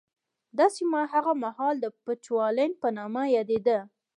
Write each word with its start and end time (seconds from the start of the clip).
دا 0.57 0.67
سیمه 0.77 1.01
هغه 1.13 1.33
مهال 1.43 1.75
د 1.79 1.85
بچوالېنډ 2.05 2.73
په 2.81 2.87
نامه 2.97 3.23
یادېده. 3.35 3.79